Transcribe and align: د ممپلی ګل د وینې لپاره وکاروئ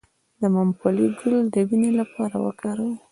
د 0.41 0.43
ممپلی 0.55 1.07
ګل 1.19 1.35
د 1.53 1.55
وینې 1.67 1.91
لپاره 1.99 2.35
وکاروئ 2.45 2.95